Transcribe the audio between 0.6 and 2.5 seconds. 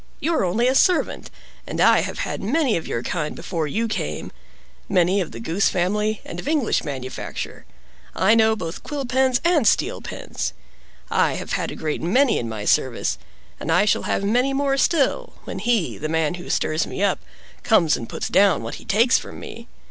a servant: and I have had